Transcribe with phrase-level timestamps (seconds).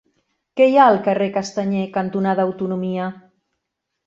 [0.61, 3.13] Què hi ha al carrer Castanyer cantonada Autonomia?